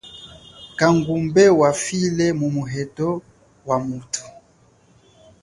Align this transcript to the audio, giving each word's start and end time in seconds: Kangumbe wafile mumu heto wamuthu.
Kangumbe 0.79 1.43
wafile 1.59 2.25
mumu 2.39 2.63
heto 2.73 3.07
wamuthu. 3.67 4.23